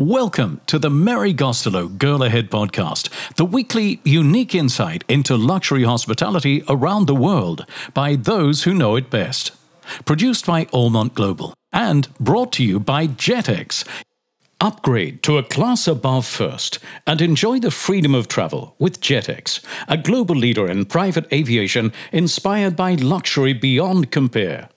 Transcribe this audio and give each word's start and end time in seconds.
Welcome 0.00 0.60
to 0.66 0.78
the 0.78 0.90
Mary 0.90 1.34
Gostelow 1.34 1.98
Girl 1.98 2.22
Ahead 2.22 2.52
podcast, 2.52 3.08
the 3.34 3.44
weekly 3.44 4.00
unique 4.04 4.54
insight 4.54 5.02
into 5.08 5.36
luxury 5.36 5.82
hospitality 5.82 6.62
around 6.68 7.06
the 7.06 7.16
world 7.16 7.66
by 7.94 8.14
those 8.14 8.62
who 8.62 8.74
know 8.74 8.94
it 8.94 9.10
best. 9.10 9.50
Produced 10.04 10.46
by 10.46 10.66
Allmont 10.66 11.14
Global 11.14 11.52
and 11.72 12.06
brought 12.20 12.52
to 12.52 12.64
you 12.64 12.78
by 12.78 13.08
Jetex. 13.08 13.84
Upgrade 14.60 15.20
to 15.24 15.36
a 15.36 15.42
class 15.42 15.88
above 15.88 16.24
first 16.24 16.78
and 17.04 17.20
enjoy 17.20 17.58
the 17.58 17.72
freedom 17.72 18.14
of 18.14 18.28
travel 18.28 18.76
with 18.78 19.00
Jetex, 19.00 19.64
a 19.88 19.96
global 19.96 20.36
leader 20.36 20.68
in 20.68 20.84
private 20.84 21.26
aviation 21.32 21.92
inspired 22.12 22.76
by 22.76 22.94
luxury 22.94 23.52
beyond 23.52 24.12
compare. 24.12 24.68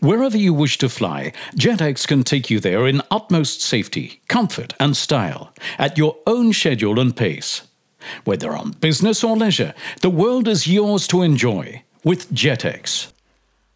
Wherever 0.00 0.36
you 0.36 0.54
wish 0.54 0.78
to 0.78 0.88
fly, 0.88 1.32
Jetex 1.56 2.06
can 2.06 2.22
take 2.22 2.50
you 2.50 2.60
there 2.60 2.86
in 2.86 3.02
utmost 3.10 3.60
safety, 3.60 4.20
comfort, 4.28 4.74
and 4.78 4.96
style, 4.96 5.52
at 5.78 5.98
your 5.98 6.16
own 6.26 6.52
schedule 6.52 7.00
and 7.00 7.16
pace. 7.16 7.62
Whether 8.24 8.52
on 8.52 8.72
business 8.72 9.24
or 9.24 9.36
leisure, 9.36 9.74
the 10.00 10.10
world 10.10 10.48
is 10.48 10.66
yours 10.66 11.06
to 11.08 11.22
enjoy 11.22 11.82
with 12.02 12.32
Jetex. 12.32 13.12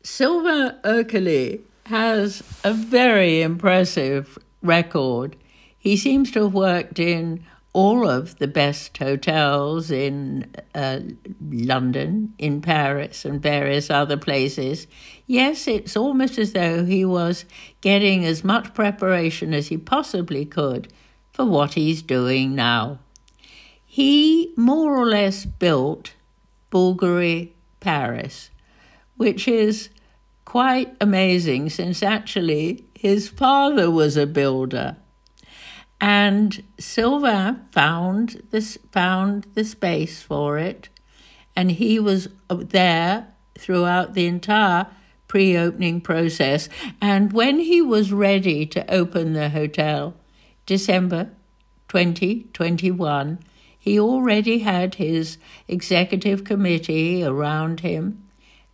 Sylvain 0.02 0.74
Ercoli 0.84 1.60
has 1.86 2.42
a 2.64 2.72
very 2.72 3.42
impressive 3.42 4.38
record. 4.62 5.36
He 5.78 5.96
seems 5.96 6.30
to 6.32 6.44
have 6.44 6.54
worked 6.54 6.98
in 6.98 7.44
all 7.78 8.08
of 8.08 8.36
the 8.38 8.48
best 8.48 8.98
hotels 8.98 9.88
in 9.88 10.52
uh, 10.74 10.98
London, 11.48 12.34
in 12.36 12.60
Paris, 12.60 13.24
and 13.24 13.40
various 13.40 13.88
other 13.88 14.16
places. 14.16 14.88
Yes, 15.28 15.68
it's 15.68 15.96
almost 15.96 16.38
as 16.38 16.54
though 16.54 16.84
he 16.84 17.04
was 17.04 17.44
getting 17.80 18.24
as 18.24 18.42
much 18.42 18.74
preparation 18.74 19.54
as 19.54 19.68
he 19.68 19.76
possibly 19.78 20.44
could 20.44 20.92
for 21.32 21.44
what 21.44 21.74
he's 21.74 22.02
doing 22.02 22.56
now. 22.56 22.98
He 23.86 24.52
more 24.56 24.98
or 24.98 25.06
less 25.06 25.46
built 25.46 26.14
Bulgari 26.72 27.52
Paris, 27.78 28.50
which 29.16 29.46
is 29.46 29.88
quite 30.44 30.96
amazing 31.00 31.70
since 31.70 32.02
actually 32.02 32.86
his 32.98 33.28
father 33.28 33.88
was 33.88 34.16
a 34.16 34.26
builder. 34.26 34.96
And 36.00 36.62
Sylvain 36.78 37.66
found 37.72 38.42
this 38.50 38.78
found 38.92 39.46
the 39.54 39.64
space 39.64 40.22
for 40.22 40.58
it, 40.58 40.88
and 41.56 41.72
he 41.72 41.98
was 41.98 42.28
there 42.48 43.28
throughout 43.58 44.14
the 44.14 44.26
entire 44.26 44.86
pre-opening 45.26 46.00
process. 46.00 46.68
And 47.00 47.32
when 47.32 47.58
he 47.60 47.82
was 47.82 48.12
ready 48.12 48.64
to 48.66 48.90
open 48.90 49.32
the 49.32 49.50
hotel, 49.50 50.14
December 50.66 51.30
2021, 51.88 53.38
he 53.78 53.98
already 53.98 54.60
had 54.60 54.96
his 54.96 55.38
executive 55.66 56.44
committee 56.44 57.24
around 57.24 57.80
him, 57.80 58.22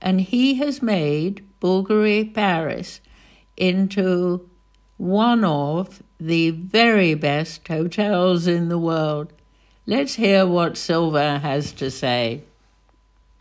and 0.01 0.21
he 0.21 0.55
has 0.55 0.83
made 0.83 1.45
Bulgari 1.61 2.33
Paris 2.35 3.01
into 3.57 4.49
one 4.97 5.45
of 5.45 6.03
the 6.19 6.51
very 6.51 7.15
best 7.15 7.67
hotels 7.67 8.47
in 8.47 8.69
the 8.69 8.79
world. 8.79 9.33
Let's 9.87 10.15
hear 10.15 10.47
what 10.47 10.77
Sylvain 10.77 11.41
has 11.41 11.73
to 11.73 11.91
say. 11.91 12.43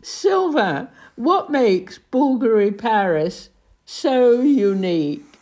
Sylvain, 0.02 0.88
what 1.16 1.50
makes 1.50 1.98
Bulgari 2.12 2.76
Paris 2.76 3.48
so 3.84 4.40
unique? 4.40 5.33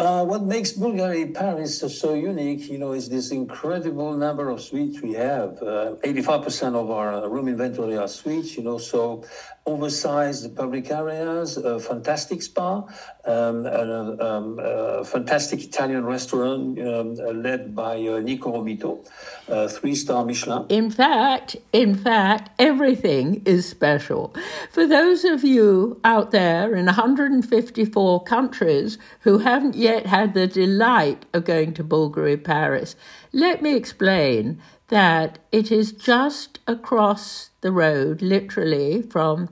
Uh, 0.00 0.24
what 0.24 0.42
makes 0.44 0.72
Bulgari 0.72 1.28
Paris 1.34 1.78
so 2.00 2.14
unique, 2.14 2.70
you 2.70 2.78
know, 2.78 2.92
is 2.92 3.10
this 3.10 3.32
incredible 3.32 4.16
number 4.16 4.48
of 4.48 4.62
suites 4.62 5.02
we 5.02 5.12
have. 5.12 5.60
Uh, 5.60 5.96
85% 6.02 6.74
of 6.74 6.90
our 6.90 7.28
room 7.28 7.48
inventory 7.48 7.98
are 7.98 8.08
suites, 8.08 8.56
you 8.56 8.62
know, 8.62 8.78
so 8.78 9.22
oversized 9.66 10.56
public 10.56 10.90
areas, 10.90 11.58
a 11.58 11.78
fantastic 11.78 12.40
spa, 12.40 12.78
um, 13.26 13.66
a, 13.66 14.16
um, 14.18 14.58
a, 14.58 15.04
fantastic 15.04 15.62
Italian 15.62 16.04
restaurant 16.04 16.80
um, 16.80 17.14
led 17.42 17.76
by 17.76 17.96
uh, 17.96 18.20
Niko 18.26 18.48
Romito, 18.54 19.06
uh, 19.48 19.68
three-star 19.68 20.24
Michelin. 20.24 20.64
In 20.70 20.90
fact, 20.90 21.56
in 21.74 21.94
fact, 21.94 22.50
everything 22.58 23.42
is 23.44 23.68
special. 23.68 24.34
For 24.70 24.86
those 24.86 25.24
of 25.24 25.44
you 25.44 26.00
out 26.04 26.30
there 26.30 26.74
in 26.74 26.86
154 26.86 28.24
countries 28.24 28.96
who 29.20 29.38
haven't 29.38 29.74
yet 29.74 29.89
had 30.06 30.34
the 30.34 30.46
delight 30.46 31.26
of 31.32 31.44
going 31.44 31.74
to 31.74 31.84
Bulgari 31.84 32.42
Paris, 32.42 32.96
let 33.32 33.62
me 33.62 33.74
explain 33.76 34.60
that 34.88 35.38
it 35.52 35.70
is 35.70 35.92
just 35.92 36.58
across 36.66 37.50
the 37.60 37.72
road, 37.72 38.22
literally, 38.22 39.02
from 39.02 39.48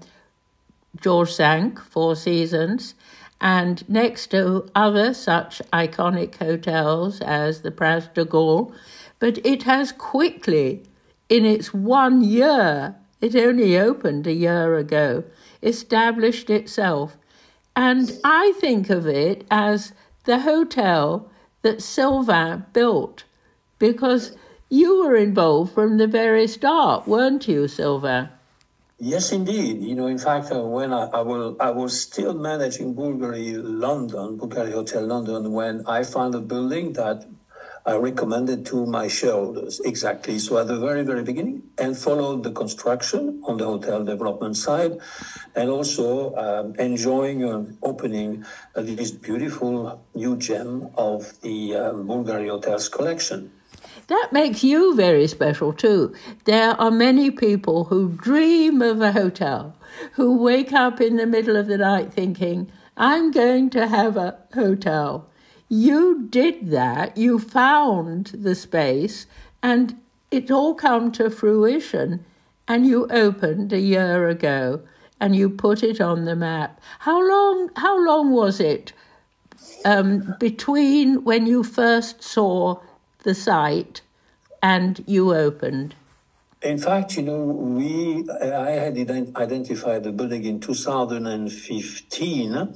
George 1.01 1.33
Cinq, 1.33 1.79
Four 1.81 2.17
Seasons, 2.17 2.95
and 3.41 3.89
next 3.89 4.29
to 4.33 4.69
other 4.75 5.15
such 5.15 5.63
iconic 5.73 6.37
hotels 6.37 7.21
as 7.21 7.63
the 7.63 7.71
Prince 7.71 8.09
de 8.15 8.25
Galles. 8.25 8.73
But 9.21 9.45
it 9.47 9.63
has 9.63 9.93
quickly, 9.93 10.83
in 11.29 11.45
its 11.45 11.73
one 11.73 12.23
year, 12.23 12.97
it 13.21 13.37
only 13.37 13.79
opened 13.79 14.27
a 14.27 14.33
year 14.33 14.77
ago, 14.77 15.25
established 15.63 16.51
itself. 16.51 17.17
And 17.77 18.19
I 18.25 18.53
think 18.59 18.91
of 18.91 19.07
it 19.07 19.47
as 19.51 19.93
the 20.29 20.41
hotel 20.41 21.31
that 21.63 21.81
Sylvain 21.81 22.67
built 22.75 23.25
because 23.79 24.37
you 24.69 25.03
were 25.03 25.17
involved 25.17 25.73
from 25.73 25.97
the 25.97 26.07
very 26.07 26.47
start, 26.47 27.09
weren't 27.09 27.49
you, 27.49 27.67
Sylvain? 27.67 28.29
Yes, 28.99 29.33
indeed. 29.33 29.81
You 29.81 29.95
know, 29.95 30.07
in 30.07 30.19
fact, 30.19 30.53
uh, 30.53 30.61
when 30.61 30.93
I, 30.93 31.07
I, 31.07 31.23
will, 31.23 31.57
I 31.59 31.71
was 31.71 31.99
still 31.99 32.35
managing 32.35 32.95
Bulgari 32.95 33.57
London, 33.57 34.37
Bulgari 34.39 34.73
Hotel 34.73 35.07
London, 35.07 35.51
when 35.53 35.87
I 35.87 36.05
found 36.05 36.35
a 36.35 36.41
building 36.41 36.93
that 36.93 37.25
I 37.87 37.97
recommended 37.97 38.67
to 38.67 38.87
my 38.87 39.09
shareholders. 39.09 39.81
Exactly. 39.81 40.39
So 40.39 40.59
at 40.59 40.67
the 40.67 40.79
very, 40.79 41.03
very 41.05 41.23
beginning, 41.23 41.63
and 41.79 41.97
followed 41.97 42.43
the 42.43 42.53
construction 42.53 43.43
on 43.45 43.57
the 43.57 43.65
hotel 43.65 44.05
development 44.05 44.57
side, 44.57 44.99
and 45.55 45.71
also 45.71 46.35
um, 46.37 46.75
enjoying 46.77 47.79
opening 47.83 48.45
uh, 48.75 48.83
this 48.83 49.11
beautiful 49.11 50.05
new 50.15 50.37
gem 50.37 50.91
of 50.97 51.41
the 51.43 51.75
um, 51.75 52.07
Bulgari 52.07 52.49
Hotels 52.49 52.89
collection. 52.89 53.53
That 54.09 54.31
makes 54.33 54.65
you 54.65 54.95
very 54.95 55.27
special 55.27 55.73
too. 55.73 56.15
There 56.45 56.71
are 56.81 56.91
many 56.91 57.31
people 57.31 57.85
who 57.85 58.09
dream 58.09 58.81
of 58.81 59.01
a 59.01 59.13
hotel, 59.13 59.77
who 60.13 60.43
wake 60.43 60.73
up 60.73 61.01
in 61.01 61.17
the 61.17 61.27
middle 61.27 61.57
of 61.57 61.67
the 61.67 61.79
night 61.79 62.13
thinking, 62.13 62.71
I'm 62.97 63.31
going 63.31 63.71
to 63.71 63.87
have 63.87 64.17
a 64.17 64.39
hotel. 64.55 65.29
You 65.69 66.27
did 66.29 66.71
that, 66.71 67.17
you 67.17 67.39
found 67.39 68.27
the 68.27 68.55
space, 68.55 69.27
and 69.63 70.01
it 70.31 70.51
all 70.51 70.75
come 70.75 71.11
to 71.13 71.31
fruition, 71.31 72.25
and 72.67 72.87
you 72.87 73.07
opened 73.11 73.73
a 73.73 73.81
year 73.81 74.29
ago 74.29 74.83
and 75.21 75.35
you 75.35 75.51
put 75.51 75.83
it 75.83 76.01
on 76.01 76.25
the 76.25 76.37
map. 76.37 76.81
How 77.01 77.21
long 77.27 77.71
how 77.77 78.05
long 78.05 78.31
was 78.31 78.61
it 78.61 78.93
um, 79.85 80.37
between 80.39 81.25
when 81.25 81.47
you 81.47 81.65
first 81.65 82.23
saw 82.23 82.81
the 83.25 83.35
site 83.35 84.03
and 84.63 85.03
you 85.07 85.35
opened? 85.35 85.97
In 86.63 86.79
fact, 86.79 87.17
you 87.17 87.23
know, 87.23 87.43
we 87.43 88.29
I 88.31 88.71
had 88.71 88.97
identified 89.37 90.05
the 90.05 90.13
building 90.13 90.45
in 90.45 90.61
2015. 90.61 92.75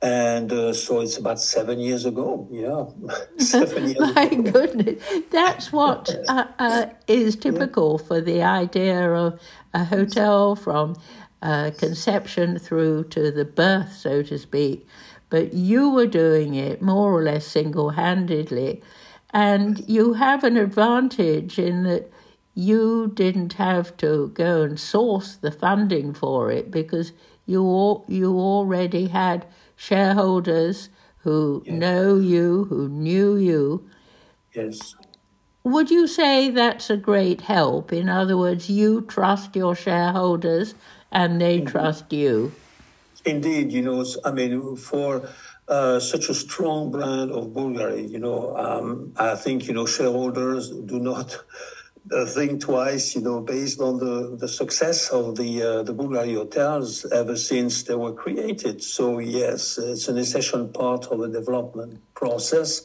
And 0.00 0.52
uh, 0.52 0.72
so 0.74 1.00
it's 1.00 1.16
about 1.16 1.40
seven 1.40 1.80
years 1.80 2.04
ago. 2.04 2.48
Yeah, 2.52 2.86
seven 3.38 3.84
years 3.84 3.98
My 4.14 4.22
ago. 4.24 4.52
goodness, 4.52 5.02
that's 5.30 5.72
what 5.72 6.14
uh, 6.28 6.46
uh, 6.58 6.86
is 7.08 7.34
typical 7.34 7.98
yeah. 8.00 8.06
for 8.06 8.20
the 8.20 8.42
idea 8.42 9.10
of 9.12 9.40
a 9.74 9.84
hotel 9.84 10.54
from 10.54 10.94
uh, 11.42 11.72
conception 11.76 12.58
through 12.60 13.04
to 13.04 13.32
the 13.32 13.44
birth, 13.44 13.92
so 13.92 14.22
to 14.22 14.38
speak. 14.38 14.86
But 15.30 15.52
you 15.52 15.90
were 15.90 16.06
doing 16.06 16.54
it 16.54 16.80
more 16.80 17.12
or 17.12 17.22
less 17.22 17.46
single 17.46 17.90
handedly. 17.90 18.82
And 19.30 19.86
you 19.88 20.14
have 20.14 20.44
an 20.44 20.56
advantage 20.56 21.58
in 21.58 21.82
that 21.82 22.10
you 22.54 23.12
didn't 23.14 23.54
have 23.54 23.96
to 23.98 24.28
go 24.28 24.62
and 24.62 24.80
source 24.80 25.36
the 25.36 25.50
funding 25.52 26.14
for 26.14 26.50
it 26.50 26.70
because 26.70 27.12
you 27.46 28.04
you 28.08 28.38
already 28.38 29.08
had 29.08 29.46
shareholders 29.78 30.90
who 31.18 31.62
yes. 31.64 31.74
know 31.78 32.16
you, 32.16 32.64
who 32.64 32.88
knew 32.88 33.36
you. 33.36 33.88
Yes. 34.52 34.96
Would 35.62 35.90
you 35.90 36.06
say 36.08 36.50
that's 36.50 36.90
a 36.90 36.96
great 36.96 37.42
help? 37.42 37.92
In 37.92 38.08
other 38.08 38.36
words, 38.36 38.68
you 38.68 39.02
trust 39.02 39.54
your 39.54 39.74
shareholders 39.74 40.74
and 41.12 41.40
they 41.40 41.60
trust 41.60 42.12
you. 42.12 42.52
Indeed, 43.24 43.72
you 43.72 43.82
know, 43.82 44.04
I 44.24 44.32
mean, 44.32 44.76
for 44.76 45.28
uh, 45.68 46.00
such 46.00 46.28
a 46.28 46.34
strong 46.34 46.90
brand 46.90 47.30
of 47.30 47.48
Bulgari. 47.48 48.08
You 48.08 48.18
know, 48.18 48.56
um, 48.56 49.12
I 49.16 49.36
think 49.36 49.68
you 49.68 49.74
know 49.74 49.86
shareholders 49.86 50.70
do 50.70 50.98
not 50.98 51.36
think 52.26 52.60
twice. 52.60 53.14
You 53.14 53.22
know, 53.22 53.40
based 53.40 53.80
on 53.80 53.98
the, 53.98 54.36
the 54.36 54.48
success 54.48 55.08
of 55.10 55.36
the 55.36 55.62
uh, 55.62 55.82
the 55.82 55.94
Bulgari 55.94 56.34
hotels 56.34 57.04
ever 57.06 57.36
since 57.36 57.82
they 57.84 57.94
were 57.94 58.12
created. 58.12 58.82
So 58.82 59.18
yes, 59.18 59.78
it's 59.78 60.08
an 60.08 60.18
essential 60.18 60.68
part 60.68 61.06
of 61.06 61.18
the 61.20 61.28
development 61.28 62.00
process. 62.14 62.82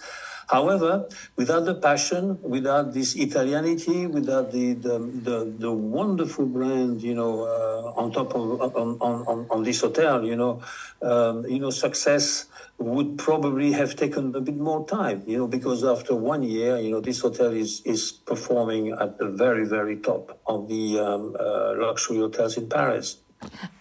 However, 0.53 1.09
without 1.35 1.65
the 1.65 1.73
passion, 1.73 2.37
without 2.43 2.93
this 2.93 3.15
Italianity, 3.15 4.05
without 4.05 4.51
the 4.51 4.73
the, 4.75 4.99
the, 5.27 5.37
the 5.65 5.71
wonderful 5.71 6.45
brand, 6.45 7.01
you 7.01 7.15
know, 7.15 7.33
uh, 7.41 7.99
on 7.99 8.11
top 8.11 8.35
of 8.35 8.61
on, 8.61 8.97
on, 9.01 9.47
on, 9.49 9.63
this 9.63 9.81
hotel, 9.81 10.23
you 10.23 10.35
know, 10.35 10.61
um, 11.01 11.43
you 11.47 11.57
know, 11.57 11.71
success 11.71 12.45
would 12.77 13.17
probably 13.17 13.71
have 13.71 13.95
taken 13.95 14.35
a 14.35 14.41
bit 14.41 14.57
more 14.57 14.85
time, 14.85 15.23
you 15.25 15.39
know, 15.39 15.47
because 15.47 15.83
after 15.83 16.13
one 16.15 16.43
year, 16.43 16.77
you 16.77 16.91
know, 16.91 17.01
this 17.01 17.21
hotel 17.21 17.51
is 17.51 17.81
is 17.83 18.11
performing 18.11 18.91
at 18.91 19.17
the 19.17 19.29
very 19.29 19.65
very 19.65 19.97
top 19.97 20.39
of 20.45 20.67
the 20.67 20.99
um, 20.99 21.35
uh, 21.39 21.73
luxury 21.77 22.19
hotels 22.19 22.57
in 22.57 22.69
Paris. 22.69 23.17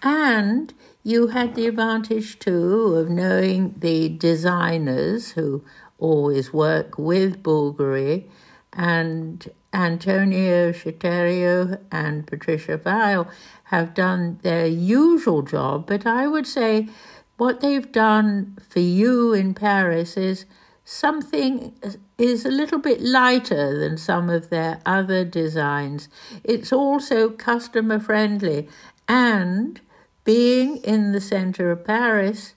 And 0.02 0.72
you 1.04 1.28
had 1.28 1.54
the 1.54 1.66
advantage 1.66 2.38
too 2.38 2.94
of 2.96 3.08
knowing 3.08 3.74
the 3.78 4.08
designers 4.08 5.32
who 5.32 5.64
always 6.02 6.52
work 6.52 6.98
with 6.98 7.42
Bulgari, 7.42 8.24
and 8.72 9.48
Antonio 9.72 10.72
Citterio 10.72 11.78
and 11.90 12.26
Patricia 12.26 12.76
Viel 12.78 13.28
have 13.64 13.94
done 13.94 14.38
their 14.42 14.66
usual 14.66 15.42
job, 15.42 15.86
but 15.86 16.06
I 16.06 16.26
would 16.26 16.46
say 16.46 16.88
what 17.36 17.60
they've 17.60 17.90
done 17.90 18.58
for 18.68 18.80
you 18.80 19.32
in 19.32 19.54
Paris 19.54 20.16
is 20.16 20.44
something 20.84 21.72
is 22.18 22.44
a 22.44 22.50
little 22.50 22.78
bit 22.78 23.00
lighter 23.00 23.78
than 23.78 23.96
some 23.96 24.28
of 24.28 24.50
their 24.50 24.80
other 24.84 25.24
designs. 25.24 26.08
It's 26.44 26.72
also 26.72 27.30
customer 27.30 27.98
friendly 27.98 28.68
and 29.08 29.80
being 30.24 30.76
in 30.78 31.12
the 31.12 31.20
center 31.20 31.70
of 31.70 31.84
Paris, 31.84 32.54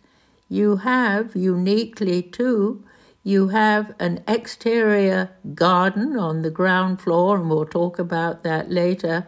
you 0.50 0.78
have 0.78 1.36
uniquely 1.36 2.22
too 2.22 2.84
you 3.26 3.48
have 3.48 3.96
an 4.00 4.24
exterior 4.28 5.32
garden 5.56 6.16
on 6.16 6.44
the 6.44 6.52
ground 6.52 7.02
floor, 7.02 7.38
and 7.38 7.50
we'll 7.50 7.66
talk 7.66 7.98
about 7.98 8.44
that 8.44 8.70
later. 8.70 9.26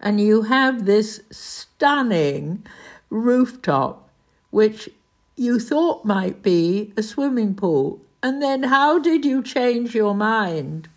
And 0.00 0.20
you 0.20 0.42
have 0.42 0.86
this 0.86 1.20
stunning 1.30 2.66
rooftop, 3.10 4.10
which 4.50 4.90
you 5.36 5.60
thought 5.60 6.04
might 6.04 6.42
be 6.42 6.92
a 6.96 7.02
swimming 7.02 7.54
pool. 7.54 8.00
And 8.24 8.42
then 8.42 8.64
how 8.64 8.98
did 8.98 9.24
you 9.24 9.40
change 9.44 9.94
your 9.94 10.16
mind? 10.16 10.88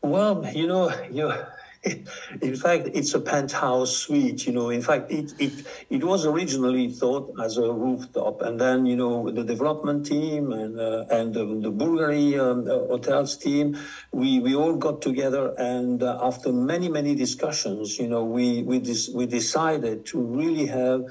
Well, 0.00 0.50
you 0.54 0.66
know, 0.66 0.90
you 1.12 1.34
in 2.40 2.56
fact, 2.56 2.88
it's 2.94 3.14
a 3.14 3.20
penthouse 3.20 3.96
suite. 3.96 4.46
You 4.46 4.52
know, 4.52 4.70
in 4.70 4.82
fact, 4.82 5.10
it 5.10 5.32
it 5.38 5.66
it 5.90 6.04
was 6.04 6.24
originally 6.24 6.90
thought 6.90 7.34
as 7.42 7.58
a 7.58 7.72
rooftop, 7.72 8.40
and 8.42 8.60
then 8.60 8.86
you 8.86 8.96
know 8.96 9.30
the 9.30 9.44
development 9.44 10.06
team 10.06 10.52
and 10.52 10.78
uh, 10.80 11.04
and 11.10 11.34
the, 11.34 11.44
the 11.44 11.72
Bulgari 11.72 12.38
um, 12.38 12.66
uh, 12.68 12.86
hotels 12.88 13.36
team, 13.36 13.76
we 14.12 14.40
we 14.40 14.54
all 14.54 14.76
got 14.76 15.02
together, 15.02 15.54
and 15.58 16.02
uh, 16.02 16.18
after 16.22 16.52
many 16.52 16.88
many 16.88 17.14
discussions, 17.14 17.98
you 17.98 18.08
know, 18.08 18.24
we 18.24 18.62
we 18.62 18.78
dis- 18.78 19.10
we 19.14 19.26
decided 19.26 20.06
to 20.06 20.20
really 20.20 20.66
have. 20.66 21.04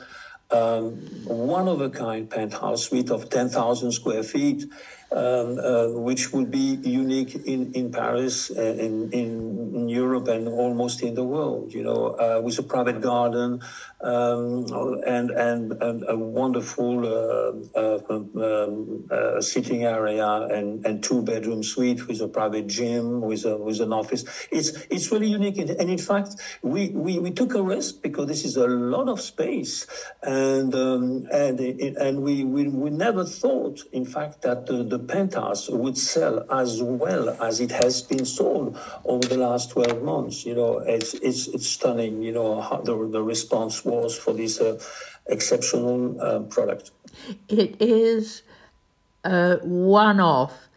Um, 0.52 0.98
one 1.26 1.68
of 1.68 1.82
a 1.82 1.90
kind 1.90 2.30
penthouse 2.30 2.84
suite 2.84 3.10
of 3.10 3.28
10,000 3.28 3.92
square 3.92 4.22
feet 4.22 4.66
um, 5.14 5.60
uh, 5.60 5.88
which 5.90 6.34
would 6.34 6.50
be 6.50 6.80
unique 6.84 7.36
in, 7.36 7.72
in 7.74 7.92
Paris, 7.92 8.50
uh, 8.52 8.62
in, 8.62 9.12
in 9.12 9.88
Europe, 9.88 10.28
and 10.28 10.48
almost 10.48 11.04
in 11.04 11.14
the 11.14 11.24
world, 11.24 11.74
you 11.74 11.84
know, 11.84 12.16
uh, 12.18 12.42
with 12.42 12.58
a 12.58 12.64
private 12.64 13.00
garden 13.00 13.62
um, 14.02 14.66
and, 15.06 15.30
and, 15.32 15.72
and 15.72 16.04
a 16.08 16.18
wonderful 16.18 17.06
uh, 17.06 17.80
uh, 17.80 18.00
um, 18.10 19.08
uh, 19.12 19.40
sitting 19.40 19.84
area 19.84 20.28
and, 20.28 20.86
and 20.86 21.04
two 21.04 21.22
bedroom 21.22 21.64
suite 21.64 22.08
with 22.08 22.20
a 22.22 22.28
private 22.28 22.68
gym, 22.68 23.22
with, 23.22 23.46
a, 23.46 23.56
with 23.56 23.80
an 23.82 23.94
office. 23.94 24.26
It's, 24.52 24.70
it's 24.90 25.12
really 25.12 25.28
unique. 25.28 25.58
And 25.58 25.70
in 25.70 25.98
fact, 25.98 26.36
we, 26.62 26.90
we, 26.90 27.20
we 27.20 27.32
took 27.32 27.54
a 27.54 27.62
risk 27.62 28.02
because 28.02 28.28
this 28.28 28.46
is 28.46 28.58
a 28.58 28.68
lot 28.68 29.08
of 29.10 29.22
space. 29.22 29.86
And, 30.24 30.74
um, 30.74 31.28
and, 31.32 31.60
and 31.60 32.24
we, 32.24 32.44
we, 32.44 32.68
we 32.68 32.90
never 32.90 33.26
thought, 33.26 33.82
in 33.92 34.06
fact, 34.06 34.42
that 34.42 34.66
the, 34.66 34.84
the 34.84 35.03
penthouse 35.04 35.70
would 35.70 35.98
sell 35.98 36.46
as 36.52 36.82
well 36.82 37.30
as 37.42 37.60
it 37.60 37.72
has 37.72 38.02
been 38.02 38.26
sold 38.26 38.78
over 39.06 39.28
the 39.28 39.38
last 39.38 39.72
12 39.72 40.02
months. 40.04 40.46
You 40.46 40.56
know, 40.56 40.80
it's, 40.80 41.14
it's, 41.16 41.48
it's 41.48 41.68
stunning, 41.68 42.22
you 42.22 42.32
know, 42.32 42.62
how 42.62 42.78
the, 42.78 42.96
the 43.08 43.24
response 43.24 43.86
was 43.86 44.18
for 44.18 44.34
this 44.34 44.60
uh, 44.60 44.80
exceptional 45.28 46.20
uh, 46.22 46.40
product. 46.42 46.92
It 47.48 47.82
is 47.82 48.44
a 49.24 49.58
one 49.62 50.20
off 50.20 50.68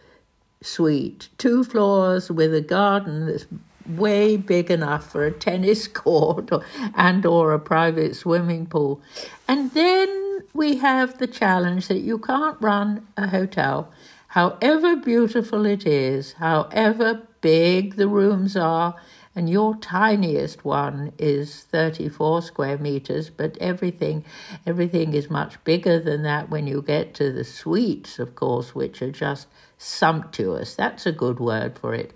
suite, 0.63 1.29
two 1.39 1.65
floors 1.65 2.31
with 2.31 2.55
a 2.55 2.61
garden 2.61 3.27
that's 3.27 3.47
way 3.89 4.37
big 4.37 4.71
enough 4.71 5.11
for 5.11 5.25
a 5.25 5.31
tennis 5.31 5.87
court 6.03 6.53
or, 6.53 6.65
and 6.95 7.25
or 7.25 7.53
a 7.53 7.59
private 7.59 8.17
swimming 8.17 8.67
pool. 8.67 9.01
And 9.49 9.71
then 9.73 10.43
we 10.53 10.77
have 10.79 11.19
the 11.19 11.27
challenge 11.27 11.89
that 11.89 12.01
you 12.01 12.19
can't 12.19 12.57
run 12.61 13.07
a 13.17 13.29
hotel 13.29 13.93
However 14.29 14.97
beautiful 14.97 15.67
it 15.67 15.87
is, 15.87 16.33
however 16.35 17.23
big 17.41 17.97
the 17.97 18.09
rooms 18.09 18.57
are, 18.57 18.97
and 19.35 19.51
your 19.51 19.77
tiniest 19.77 20.65
one 20.65 21.13
is 21.19 21.63
34 21.65 22.43
square 22.43 22.79
meters, 22.79 23.29
but 23.29 23.57
everything 23.59 24.25
everything 24.67 25.13
is 25.13 25.29
much 25.31 25.63
bigger 25.63 26.01
than 26.01 26.23
that 26.23 26.49
when 26.49 26.67
you 26.67 26.83
get 26.83 27.15
to 27.15 27.31
the 27.31 27.45
suites, 27.45 28.19
of 28.19 28.35
course, 28.35 28.75
which 28.75 29.03
are 29.03 29.13
just 29.13 29.47
sumptuous. 29.79 30.75
That's 30.75 31.07
a 31.07 31.13
good 31.13 31.39
word 31.39 31.79
for 31.79 31.95
it. 31.95 32.13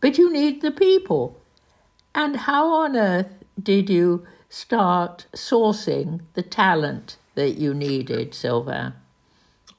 But 0.00 0.18
you 0.18 0.32
need 0.32 0.62
the 0.62 0.70
people. 0.70 1.40
And 2.14 2.36
how 2.36 2.72
on 2.74 2.96
earth 2.96 3.32
did 3.60 3.90
you 3.90 4.26
start 4.48 5.26
sourcing 5.34 6.20
the 6.34 6.42
talent 6.42 7.16
that 7.34 7.58
you 7.58 7.74
needed, 7.74 8.34
Sylvain? 8.34 8.94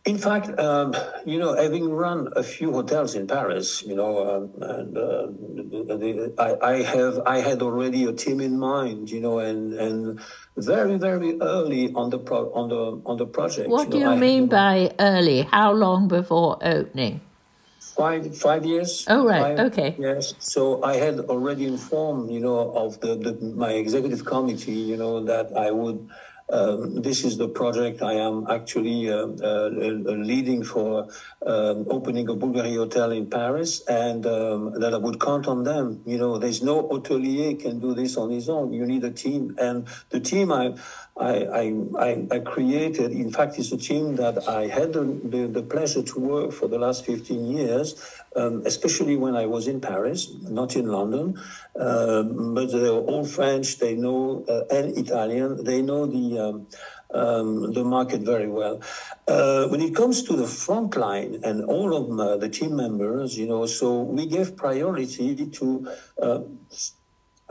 In 0.05 0.17
fact, 0.17 0.59
um, 0.59 0.93
you 1.25 1.39
know, 1.39 1.55
having 1.55 1.89
run 1.89 2.27
a 2.35 2.43
few 2.43 2.73
hotels 2.73 3.15
in 3.15 3.25
Paris, 3.25 3.83
you 3.83 3.95
know, 3.95 4.19
um, 4.19 4.51
and 4.61 4.97
uh, 4.97 5.27
the, 5.95 6.33
I, 6.37 6.71
I, 6.71 6.81
have 6.83 7.21
I 7.25 7.37
had 7.37 7.61
already 7.61 8.03
a 8.03 8.11
team 8.11 8.41
in 8.41 8.59
mind, 8.59 9.09
you 9.09 9.21
know, 9.21 9.39
and 9.39 9.73
and 9.73 10.19
very 10.57 10.97
very 10.97 11.39
early 11.39 11.93
on 11.93 12.09
the 12.09 12.19
pro, 12.19 12.51
on 12.51 12.67
the 12.67 13.01
on 13.05 13.15
the 13.17 13.25
project. 13.25 13.69
What 13.69 13.85
you 13.87 13.91
do 13.91 13.99
know, 14.01 14.11
you 14.11 14.17
I, 14.17 14.19
mean 14.19 14.47
by 14.47 14.91
early? 14.99 15.43
How 15.43 15.71
long 15.71 16.09
before 16.09 16.57
opening? 16.61 17.21
Five 17.79 18.37
five 18.37 18.65
years. 18.65 19.05
Oh 19.07 19.25
right, 19.25 19.55
five, 19.55 19.71
okay. 19.71 19.95
Yes, 19.97 20.33
so 20.39 20.83
I 20.83 20.97
had 20.97 21.19
already 21.31 21.65
informed, 21.65 22.29
you 22.29 22.41
know, 22.41 22.73
of 22.75 22.99
the, 22.99 23.15
the 23.15 23.39
my 23.55 23.71
executive 23.71 24.25
committee, 24.25 24.83
you 24.83 24.97
know, 24.97 25.23
that 25.23 25.55
I 25.55 25.71
would 25.71 26.09
um, 26.49 27.01
this 27.01 27.23
is 27.23 27.37
the 27.37 27.47
project 27.47 28.01
I 28.01 28.13
am 28.13 28.47
actually 28.49 29.09
uh, 29.09 29.27
uh, 29.41 29.69
leading 29.69 30.63
for 30.63 31.07
um, 31.45 31.85
opening 31.89 32.29
a 32.29 32.35
Bulgari 32.35 32.75
hotel 32.75 33.11
in 33.11 33.29
Paris, 33.29 33.81
and 33.87 34.25
um, 34.25 34.79
that 34.79 34.93
I 34.93 34.97
would 34.97 35.19
count 35.19 35.47
on 35.47 35.63
them. 35.63 36.01
You 36.05 36.17
know, 36.17 36.37
there's 36.37 36.61
no 36.61 36.83
hotelier 36.83 37.59
can 37.59 37.79
do 37.79 37.93
this 37.93 38.17
on 38.17 38.29
his 38.29 38.49
own. 38.49 38.73
You 38.73 38.85
need 38.85 39.03
a 39.03 39.11
team, 39.11 39.55
and 39.57 39.87
the 40.09 40.19
team 40.19 40.51
I 40.51 40.75
I, 41.15 41.75
I, 41.95 42.27
I, 42.31 42.39
created, 42.39 43.11
in 43.11 43.31
fact, 43.31 43.59
is 43.59 43.71
a 43.71 43.77
team 43.77 44.15
that 44.15 44.47
I 44.47 44.65
had 44.65 44.93
the, 44.93 45.03
the, 45.23 45.45
the 45.45 45.61
pleasure 45.61 46.01
to 46.01 46.19
work 46.19 46.51
for 46.51 46.67
the 46.67 46.79
last 46.79 47.05
15 47.05 47.45
years, 47.45 47.93
um, 48.35 48.63
especially 48.65 49.15
when 49.15 49.35
I 49.35 49.45
was 49.45 49.67
in 49.67 49.79
Paris, 49.81 50.31
not 50.41 50.75
in 50.75 50.87
London. 50.87 51.39
Um, 51.79 52.53
but 52.53 52.71
they're 52.71 52.91
all 52.91 53.25
French, 53.25 53.79
they 53.79 53.95
know, 53.95 54.45
uh, 54.47 54.75
and 54.75 54.97
Italian, 54.97 55.63
they 55.63 55.81
know 55.81 56.05
the, 56.05 56.39
um, 56.39 56.67
um, 57.13 57.73
the 57.73 57.83
market 57.83 58.21
very 58.21 58.47
well. 58.47 58.81
Uh, 59.27 59.67
when 59.67 59.81
it 59.81 59.95
comes 59.95 60.23
to 60.23 60.35
the 60.35 60.47
front 60.47 60.95
line 60.95 61.39
and 61.43 61.63
all 61.65 61.95
of 61.95 62.41
the 62.41 62.49
team 62.49 62.75
members, 62.75 63.37
you 63.37 63.47
know, 63.47 63.65
so 63.65 64.01
we 64.01 64.25
gave 64.25 64.57
priority 64.57 65.47
to 65.47 65.87
uh, 66.21 66.39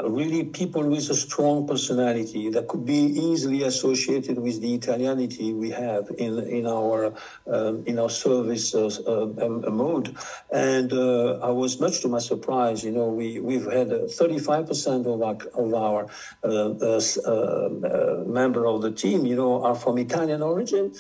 really 0.09 0.45
people 0.45 0.83
with 0.89 1.11
a 1.11 1.15
strong 1.15 1.67
personality 1.67 2.51
that 2.51 2.69
could 2.69 2.85
be 2.85 3.03
easily 3.29 3.63
associated 3.63 4.39
with 4.39 4.61
the 4.61 4.75
Italianity 4.75 5.53
we 5.53 5.71
have 5.71 6.11
in 6.19 6.39
in 6.39 6.67
our 6.67 7.15
um, 7.47 7.85
in 7.87 7.99
our 7.99 8.11
service 8.11 8.75
uh, 8.75 8.91
uh, 9.07 9.47
um, 9.47 9.77
mode. 9.77 10.17
And 10.51 10.93
uh, 10.93 11.39
I 11.41 11.51
was 11.51 11.81
much 11.81 12.01
to 12.01 12.09
my 12.09 12.19
surprise, 12.19 12.85
you 12.85 12.93
know, 12.93 13.09
we 13.09 13.41
we've 13.41 13.71
had 13.71 13.89
35% 13.89 15.07
of 15.07 15.23
our 15.23 15.37
of 15.55 15.75
our 15.75 16.07
uh, 16.45 16.73
uh, 16.81 17.01
uh, 17.31 18.25
member 18.27 18.67
of 18.67 18.83
the 18.83 18.93
team, 18.93 19.27
you 19.27 19.37
know, 19.37 19.63
are 19.65 19.75
from 19.75 19.99
Italian 19.99 20.43
origin. 20.43 20.95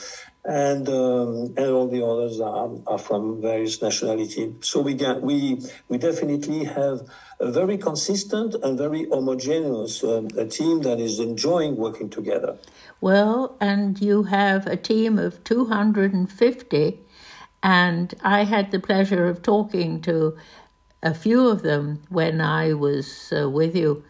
And 0.44 0.88
um, 0.88 1.54
and 1.56 1.66
all 1.66 1.88
the 1.88 2.04
others 2.04 2.40
are, 2.40 2.70
are 2.86 2.98
from 2.98 3.40
various 3.40 3.80
nationalities. 3.80 4.54
So 4.60 4.80
we 4.80 4.94
get 4.94 5.22
we 5.22 5.60
we 5.88 5.98
definitely 5.98 6.64
have 6.64 7.02
a 7.38 7.50
very 7.50 7.78
consistent 7.78 8.54
and 8.62 8.76
very 8.76 9.08
homogeneous 9.08 10.02
um, 10.02 10.28
a 10.36 10.46
team 10.46 10.82
that 10.82 10.98
is 10.98 11.20
enjoying 11.20 11.76
working 11.76 12.10
together. 12.10 12.58
Well, 13.00 13.56
and 13.60 14.00
you 14.00 14.24
have 14.24 14.66
a 14.66 14.76
team 14.76 15.18
of 15.18 15.42
250, 15.44 16.98
and 17.62 18.14
I 18.22 18.44
had 18.44 18.70
the 18.72 18.80
pleasure 18.80 19.26
of 19.26 19.42
talking 19.42 20.00
to 20.02 20.36
a 21.02 21.14
few 21.14 21.48
of 21.48 21.62
them 21.62 22.02
when 22.08 22.40
I 22.40 22.72
was 22.74 23.32
uh, 23.32 23.48
with 23.48 23.76
you. 23.76 24.04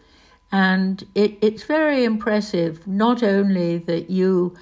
And 0.51 1.03
it, 1.15 1.39
it's 1.41 1.63
very 1.63 2.03
impressive, 2.03 2.85
not 2.85 3.23
only 3.23 3.79
that 3.79 4.11
you 4.11 4.55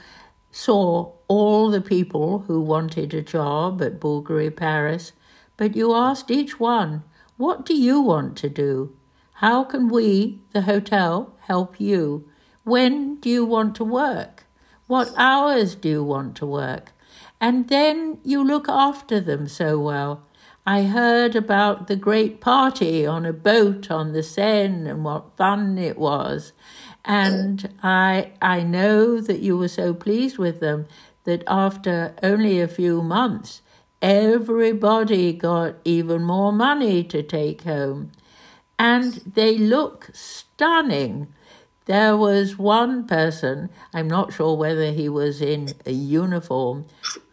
saw 0.49 1.11
all 1.31 1.71
the 1.71 1.79
people 1.79 2.39
who 2.47 2.59
wanted 2.59 3.13
a 3.13 3.21
job 3.21 3.81
at 3.81 4.01
Bulgari 4.01 4.53
Paris, 4.53 5.13
but 5.55 5.77
you 5.77 5.95
asked 5.95 6.29
each 6.29 6.59
one, 6.59 7.03
What 7.38 7.65
do 7.65 7.73
you 7.73 8.01
want 8.01 8.35
to 8.39 8.50
do? 8.50 8.93
How 9.35 9.63
can 9.63 9.88
we, 9.88 10.41
the 10.51 10.63
hotel, 10.63 11.33
help 11.47 11.79
you? 11.79 12.27
When 12.65 13.15
do 13.21 13.29
you 13.29 13.45
want 13.45 13.75
to 13.75 13.85
work? 13.85 14.43
What 14.88 15.13
hours 15.15 15.73
do 15.73 15.88
you 15.88 16.03
want 16.03 16.35
to 16.35 16.45
work? 16.45 16.91
And 17.39 17.69
then 17.69 18.17
you 18.25 18.43
look 18.43 18.67
after 18.67 19.21
them 19.21 19.47
so 19.47 19.79
well. 19.79 20.23
I 20.65 20.83
heard 20.83 21.33
about 21.38 21.88
the 21.88 21.95
great 21.95 22.41
party 22.41 23.05
on 23.05 23.25
a 23.25 23.31
boat 23.33 23.89
on 23.89 24.11
the 24.11 24.21
Seine 24.21 24.85
and 24.89 25.05
what 25.05 25.38
fun 25.38 25.77
it 25.77 25.97
was. 25.97 26.51
And 27.03 27.73
I, 27.81 28.33
I 28.41 28.61
know 28.61 29.19
that 29.21 29.39
you 29.39 29.57
were 29.57 29.69
so 29.69 29.93
pleased 29.95 30.38
with 30.38 30.59
them 30.59 30.85
that 31.23 31.43
after 31.47 32.15
only 32.23 32.59
a 32.59 32.67
few 32.67 33.01
months, 33.01 33.61
everybody 34.01 35.33
got 35.33 35.75
even 35.85 36.23
more 36.23 36.51
money 36.51 37.03
to 37.03 37.21
take 37.21 37.63
home. 37.63 38.11
And 38.79 39.21
they 39.35 39.57
look 39.57 40.09
stunning. 40.13 41.27
There 41.85 42.17
was 42.17 42.57
one 42.57 43.05
person, 43.05 43.69
I'm 43.93 44.07
not 44.07 44.33
sure 44.33 44.55
whether 44.55 44.91
he 44.91 45.09
was 45.09 45.41
in 45.41 45.75
a 45.85 45.91
uniform, 45.91 46.85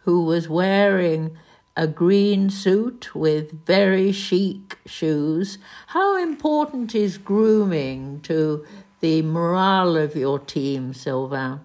who 0.03 0.23
was 0.23 0.49
wearing 0.49 1.37
a 1.75 1.87
green 1.87 2.49
suit 2.49 3.15
with 3.15 3.65
very 3.65 4.11
chic 4.11 4.77
shoes. 4.85 5.57
How 5.87 6.17
important 6.21 6.93
is 6.93 7.17
grooming 7.17 8.19
to 8.21 8.65
the 8.99 9.21
morale 9.21 9.95
of 9.95 10.15
your 10.15 10.39
team, 10.39 10.93
Sylvain? 10.93 11.61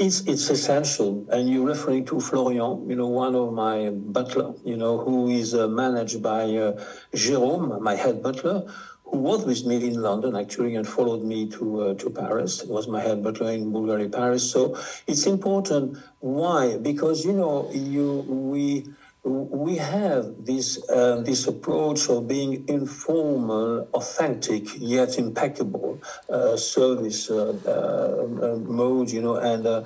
It's, 0.00 0.20
it's 0.22 0.48
essential. 0.48 1.26
And 1.30 1.50
you're 1.50 1.66
referring 1.66 2.06
to 2.06 2.20
Florian, 2.20 2.88
you 2.88 2.96
know, 2.96 3.08
one 3.08 3.34
of 3.34 3.52
my 3.52 3.90
butler, 3.90 4.54
you 4.64 4.78
know, 4.78 4.96
who 4.96 5.28
is 5.28 5.54
uh, 5.54 5.68
managed 5.68 6.22
by 6.22 6.44
uh, 6.44 6.82
Jérôme, 7.12 7.78
my 7.82 7.96
head 7.96 8.22
butler, 8.22 8.64
who 9.04 9.18
was 9.18 9.44
with 9.44 9.66
me 9.66 9.76
in 9.76 10.00
London 10.00 10.36
actually 10.36 10.74
and 10.74 10.88
followed 10.88 11.22
me 11.22 11.50
to 11.50 11.82
uh, 11.82 11.94
to 11.94 12.08
Paris. 12.08 12.62
It 12.62 12.70
was 12.70 12.88
my 12.88 13.02
head 13.02 13.22
butler 13.22 13.50
in 13.52 13.72
Bulgari, 13.72 14.10
Paris. 14.10 14.50
So 14.50 14.78
it's 15.06 15.26
important. 15.26 15.98
Why? 16.20 16.78
Because 16.78 17.26
you 17.26 17.34
know, 17.34 17.70
you 17.72 18.24
we 18.28 18.86
we 19.22 19.76
have 19.76 20.46
this 20.46 20.82
uh, 20.88 21.20
this 21.20 21.46
approach 21.46 22.08
of 22.08 22.26
being 22.26 22.66
informal, 22.68 23.88
authentic 23.92 24.64
yet 24.78 25.18
impeccable 25.18 26.00
uh, 26.28 26.56
service 26.56 27.30
uh, 27.30 27.54
uh, 27.66 28.46
uh 28.46 28.56
mode, 28.56 29.10
you 29.10 29.20
know, 29.20 29.36
and 29.36 29.66
uh, 29.66 29.84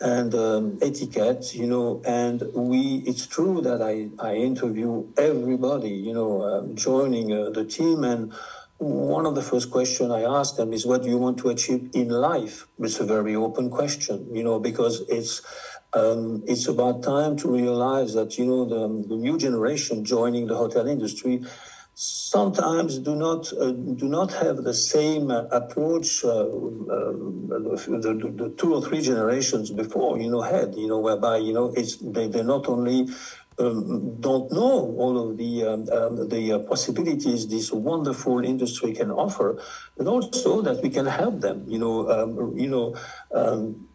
and 0.00 0.34
um, 0.34 0.78
etiquette, 0.82 1.54
you 1.54 1.66
know. 1.66 2.02
And 2.04 2.42
we, 2.52 3.02
it's 3.06 3.26
true 3.26 3.62
that 3.62 3.80
I 3.80 4.10
I 4.18 4.36
interview 4.36 5.06
everybody, 5.16 5.90
you 5.90 6.12
know, 6.12 6.42
um, 6.42 6.76
joining 6.76 7.28
the 7.28 7.64
team 7.64 8.04
and. 8.04 8.32
One 8.76 9.24
of 9.24 9.36
the 9.36 9.40
first 9.40 9.70
questions 9.70 10.10
I 10.10 10.22
ask 10.22 10.56
them 10.56 10.72
is, 10.72 10.84
"What 10.84 11.04
do 11.04 11.08
you 11.08 11.16
want 11.16 11.38
to 11.38 11.48
achieve 11.48 11.90
in 11.94 12.08
life?" 12.08 12.66
It's 12.80 12.98
a 12.98 13.04
very 13.04 13.34
open 13.36 13.70
question, 13.70 14.34
you 14.34 14.42
know, 14.42 14.58
because 14.58 15.04
it's 15.08 15.40
um, 15.94 16.42
it's 16.46 16.66
about 16.68 17.02
time 17.02 17.36
to 17.38 17.50
realize 17.50 18.14
that 18.14 18.36
you 18.38 18.46
know 18.46 18.64
the, 18.64 19.08
the 19.08 19.16
new 19.16 19.38
generation 19.38 20.04
joining 20.04 20.46
the 20.46 20.56
hotel 20.56 20.86
industry 20.86 21.42
sometimes 21.94 22.98
do 22.98 23.14
not 23.14 23.52
uh, 23.52 23.70
do 23.70 24.08
not 24.08 24.32
have 24.32 24.64
the 24.64 24.74
same 24.74 25.30
uh, 25.30 25.44
approach 25.52 26.24
uh, 26.24 26.42
um, 26.42 27.46
the, 27.48 27.98
the, 28.02 28.32
the, 28.34 28.54
two 28.58 28.74
or 28.74 28.82
three 28.82 29.00
generations 29.00 29.70
before 29.70 30.18
you 30.18 30.28
know 30.28 30.42
had 30.42 30.74
you 30.74 30.88
know 30.88 30.98
whereby 30.98 31.36
you 31.36 31.52
know 31.52 31.72
it's 31.76 31.96
they, 31.98 32.26
they 32.26 32.42
not 32.42 32.66
only 32.68 33.06
um, 33.60 34.20
don't 34.20 34.50
know 34.50 34.96
all 34.98 35.30
of 35.30 35.36
the 35.36 35.64
um, 35.64 35.88
um 35.90 36.28
the 36.28 36.52
uh, 36.54 36.58
possibilities 36.60 37.46
this 37.46 37.70
wonderful 37.70 38.44
industry 38.44 38.92
can 38.92 39.12
offer, 39.12 39.62
but 39.96 40.08
also 40.08 40.60
that 40.62 40.82
we 40.82 40.90
can 40.90 41.06
help 41.06 41.40
them. 41.40 41.64
You 41.68 41.78
know, 41.78 42.10
um, 42.10 42.58
you 42.58 42.68
know 42.68 42.96
um, 43.32 43.86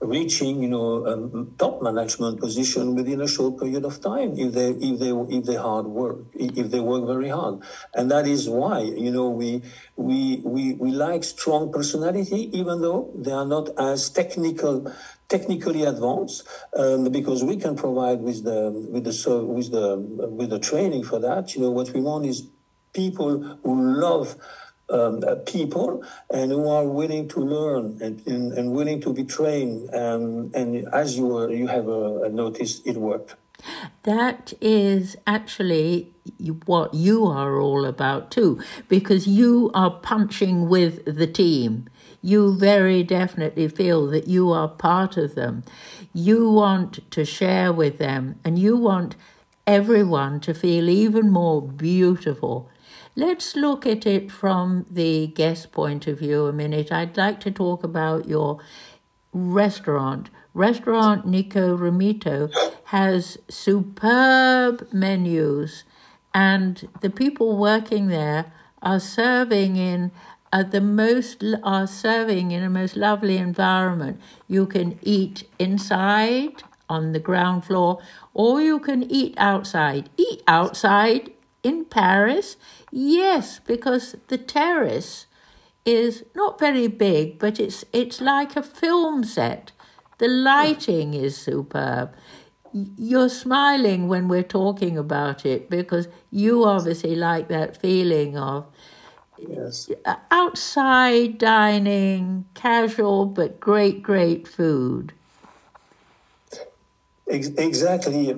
reaching 0.00 0.62
you 0.62 0.68
know 0.68 1.06
um, 1.06 1.54
top 1.58 1.82
management 1.82 2.38
position 2.38 2.94
within 2.94 3.20
a 3.20 3.26
short 3.26 3.58
period 3.58 3.84
of 3.84 4.00
time 4.00 4.32
if 4.36 4.52
they 4.52 4.70
if 4.70 4.98
they 5.00 5.10
if 5.36 5.44
they 5.44 5.56
hard 5.56 5.86
work 5.86 6.18
if 6.34 6.70
they 6.70 6.80
work 6.80 7.04
very 7.06 7.28
hard. 7.28 7.60
And 7.94 8.10
that 8.10 8.26
is 8.26 8.48
why 8.48 8.80
you 8.80 9.10
know 9.10 9.28
we 9.30 9.62
we 9.96 10.40
we, 10.44 10.74
we 10.74 10.92
like 10.92 11.24
strong 11.24 11.72
personality 11.72 12.56
even 12.56 12.80
though 12.80 13.10
they 13.16 13.32
are 13.32 13.46
not 13.46 13.70
as 13.78 14.10
technical 14.10 14.92
technically 15.28 15.84
advanced 15.84 16.46
um, 16.76 17.10
because 17.10 17.44
we 17.44 17.56
can 17.56 17.74
provide 17.76 18.20
with 18.20 18.44
the 18.44 18.70
with 18.92 19.04
the 19.04 19.44
with 19.44 19.70
the 19.72 19.96
with 19.98 20.50
the 20.50 20.58
training 20.60 21.04
for 21.04 21.18
that. 21.18 21.54
You 21.54 21.62
know 21.62 21.70
what 21.70 21.90
we 21.90 22.00
want 22.00 22.26
is 22.26 22.48
people 22.92 23.58
who 23.62 24.00
love 24.00 24.36
um, 24.90 25.22
uh, 25.26 25.36
people 25.46 26.04
and 26.30 26.50
who 26.50 26.68
are 26.68 26.84
willing 26.84 27.28
to 27.28 27.40
learn 27.40 27.98
and, 28.00 28.26
and, 28.26 28.52
and 28.52 28.72
willing 28.72 29.00
to 29.02 29.12
be 29.12 29.24
trained. 29.24 29.92
Um, 29.94 30.50
and 30.54 30.86
as 30.92 31.16
you 31.16 31.26
were, 31.26 31.50
you 31.50 31.66
have 31.66 31.88
uh, 31.88 32.28
noticed, 32.28 32.86
it 32.86 32.96
worked. 32.96 33.34
That 34.04 34.52
is 34.60 35.16
actually 35.26 36.12
what 36.64 36.94
you 36.94 37.26
are 37.26 37.60
all 37.60 37.84
about 37.84 38.30
too, 38.30 38.62
because 38.88 39.26
you 39.26 39.70
are 39.74 39.90
punching 39.90 40.68
with 40.68 41.04
the 41.04 41.26
team. 41.26 41.88
You 42.22 42.54
very 42.54 43.02
definitely 43.02 43.68
feel 43.68 44.06
that 44.08 44.28
you 44.28 44.52
are 44.52 44.68
part 44.68 45.16
of 45.16 45.34
them. 45.34 45.64
You 46.12 46.50
want 46.50 47.10
to 47.10 47.24
share 47.24 47.72
with 47.72 47.98
them, 47.98 48.38
and 48.44 48.58
you 48.58 48.76
want 48.76 49.16
everyone 49.66 50.40
to 50.40 50.54
feel 50.54 50.88
even 50.88 51.30
more 51.30 51.60
beautiful 51.60 52.70
Let's 53.18 53.56
look 53.56 53.84
at 53.84 54.06
it 54.06 54.30
from 54.30 54.86
the 54.88 55.26
guest 55.26 55.72
point 55.72 56.06
of 56.06 56.20
view 56.20 56.46
a 56.46 56.52
minute. 56.52 56.92
I'd 56.92 57.16
like 57.16 57.40
to 57.40 57.50
talk 57.50 57.82
about 57.82 58.28
your 58.28 58.60
restaurant. 59.32 60.30
Restaurant 60.54 61.26
Niko 61.26 61.76
Romito 61.76 62.48
has 62.84 63.36
superb 63.48 64.86
menus, 64.92 65.82
and 66.32 66.88
the 67.00 67.10
people 67.10 67.58
working 67.58 68.06
there 68.06 68.52
are 68.82 69.00
serving 69.00 69.74
in 69.74 70.12
uh, 70.52 70.62
the 70.62 70.80
most 70.80 71.42
are 71.64 71.88
serving 71.88 72.52
in 72.52 72.62
a 72.62 72.70
most 72.70 72.94
lovely 72.94 73.36
environment. 73.36 74.20
You 74.46 74.64
can 74.64 74.96
eat 75.02 75.42
inside 75.58 76.62
on 76.88 77.10
the 77.10 77.18
ground 77.18 77.64
floor, 77.64 77.98
or 78.32 78.62
you 78.62 78.78
can 78.78 79.02
eat 79.10 79.34
outside. 79.38 80.08
Eat 80.16 80.44
outside 80.46 81.32
in 81.64 81.84
Paris 81.84 82.56
Yes, 82.90 83.58
because 83.60 84.16
the 84.28 84.38
terrace 84.38 85.26
is 85.84 86.24
not 86.34 86.58
very 86.58 86.86
big, 86.88 87.38
but 87.38 87.60
it's 87.60 87.84
it's 87.92 88.20
like 88.20 88.56
a 88.56 88.62
film 88.62 89.24
set. 89.24 89.72
The 90.18 90.28
lighting 90.28 91.14
is 91.14 91.36
superb. 91.36 92.14
You're 92.72 93.28
smiling 93.30 94.08
when 94.08 94.28
we're 94.28 94.42
talking 94.42 94.98
about 94.98 95.46
it 95.46 95.70
because 95.70 96.08
you 96.30 96.64
obviously 96.64 97.14
like 97.14 97.48
that 97.48 97.76
feeling 97.80 98.36
of 98.36 98.66
yes. 99.38 99.90
Uh, 100.04 100.16
outside 100.30 101.38
dining, 101.38 102.46
casual 102.54 103.26
but 103.26 103.60
great, 103.60 104.02
great 104.02 104.46
food. 104.48 105.12
Exactly, 107.30 108.30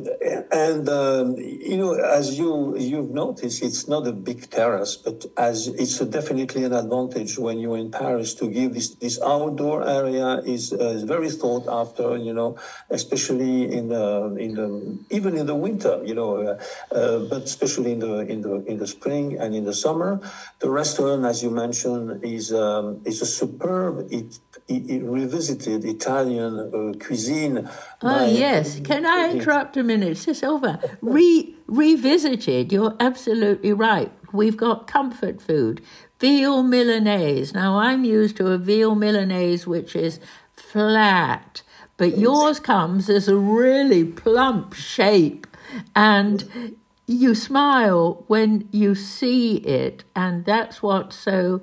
and 0.51 0.89
um, 0.89 1.37
you 1.37 1.77
know, 1.77 1.95
as 1.95 2.37
you 2.37 2.77
you've 2.77 3.11
noticed, 3.11 3.63
it's 3.63 3.87
not 3.87 4.05
a 4.05 4.13
big 4.13 4.51
terrace, 4.51 4.97
but 4.97 5.27
as 5.37 5.69
it's 5.69 6.01
definitely 6.01 6.65
an 6.65 6.73
advantage 6.73 7.39
when 7.39 7.61
you're 7.61 7.79
in 7.79 7.93
Paris 7.93 8.35
to 8.35 8.49
give 8.49 8.75
this 8.75 8.97
this 8.97 9.21
outdoor 9.23 9.89
area 9.89 10.39
is, 10.45 10.73
uh, 10.73 10.89
is 10.89 11.05
very 11.05 11.31
thought 11.31 11.69
after. 11.69 12.17
You 12.17 12.35
know, 12.35 12.59
especially 12.91 13.73
in 13.73 13.91
the 13.91 14.35
in 14.35 14.55
the 14.55 14.99
even 15.11 15.37
in 15.37 15.47
the 15.47 15.55
winter. 15.55 16.03
You 16.05 16.15
know, 16.15 16.39
uh, 16.39 16.61
uh, 16.93 17.19
but 17.31 17.45
especially 17.45 17.93
in 17.93 18.01
the 18.01 18.27
in 18.27 18.43
the 18.43 18.65
in 18.67 18.79
the 18.79 18.89
spring 18.89 19.39
and 19.39 19.55
in 19.55 19.67
the 19.67 19.75
summer, 19.75 20.21
the 20.59 20.69
restaurant, 20.69 21.25
as 21.25 21.45
you 21.45 21.51
mentioned, 21.51 22.25
is 22.25 22.53
um, 22.53 23.03
is 23.05 23.23
a 23.23 23.27
superb. 23.27 24.09
It, 24.11 24.41
it, 24.67 24.91
it 24.91 25.03
revisited 25.05 25.85
Italian 25.85 26.59
uh, 26.59 26.99
cuisine. 26.99 27.69
Oh 28.03 28.27
yes 28.27 28.80
can 28.85 29.07
I 29.07 29.31
interrupt 29.33 29.77
a 29.77 29.83
minute? 29.83 30.17
Silva, 30.19 30.81
re- 31.01 31.55
revisited, 31.67 32.73
you're 32.73 32.97
absolutely 33.01 33.73
right. 33.73 34.13
We've 34.33 34.57
got 34.57 34.87
comfort 34.87 35.41
food, 35.41 35.83
veal 36.19 36.63
Milanese. 36.63 37.55
Now, 37.55 37.79
I'm 37.79 38.05
used 38.05 38.37
to 38.37 38.49
a 38.49 38.59
veal 38.59 38.95
Milanese 38.95 39.67
which 39.67 39.97
is 39.97 40.21
flat, 40.55 41.63
but 41.97 42.19
yours 42.19 42.61
comes 42.61 43.11
as 43.11 43.29
a 43.29 43.37
really 43.37 44.05
plump 44.05 44.75
shape, 44.75 45.47
and 45.95 46.77
you 47.07 47.35
smile 47.35 48.25
when 48.29 48.69
you 48.71 48.95
see 48.95 49.57
it, 49.57 50.05
and 50.15 50.45
that's 50.45 50.83
what's 50.83 51.17
so 51.17 51.63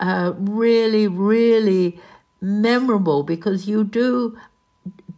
uh, 0.00 0.32
really, 0.36 1.06
really 1.06 2.00
memorable 2.40 3.22
because 3.22 3.66
you 3.66 3.84
do 3.84 4.38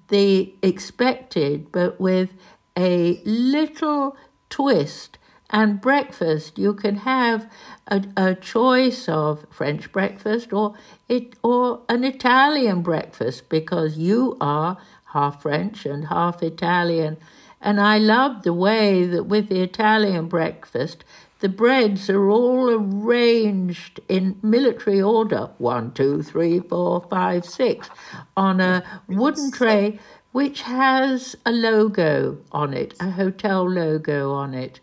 the 0.08 0.54
expected, 0.62 1.70
but 1.72 2.00
with 2.00 2.34
a 2.76 3.20
little 3.24 4.16
twist. 4.50 5.18
And 5.50 5.80
breakfast, 5.80 6.58
you 6.58 6.74
can 6.74 6.96
have 6.96 7.50
a, 7.86 8.04
a 8.18 8.34
choice 8.34 9.08
of 9.08 9.46
French 9.50 9.90
breakfast 9.90 10.52
or 10.52 10.74
it 11.08 11.36
or 11.42 11.80
an 11.88 12.04
Italian 12.04 12.82
breakfast 12.82 13.48
because 13.48 13.96
you 13.96 14.36
are 14.42 14.76
half 15.14 15.40
French 15.40 15.86
and 15.86 16.08
half 16.08 16.42
Italian. 16.42 17.16
And 17.62 17.80
I 17.80 17.96
love 17.96 18.42
the 18.42 18.52
way 18.52 19.04
that 19.06 19.24
with 19.24 19.48
the 19.48 19.62
Italian 19.62 20.26
breakfast, 20.26 21.02
the 21.40 21.48
breads 21.48 22.10
are 22.10 22.28
all 22.28 22.70
arranged 22.70 24.00
in 24.08 24.38
military 24.42 25.00
order 25.00 25.50
one, 25.58 25.92
two, 25.92 26.22
three, 26.22 26.60
four, 26.60 27.06
five, 27.08 27.44
six 27.44 27.88
on 28.36 28.60
a 28.60 28.82
wooden 29.08 29.50
tray 29.50 29.98
which 30.32 30.62
has 30.62 31.36
a 31.46 31.52
logo 31.52 32.38
on 32.52 32.74
it, 32.74 32.94
a 33.00 33.10
hotel 33.10 33.68
logo 33.68 34.32
on 34.32 34.52
it. 34.54 34.80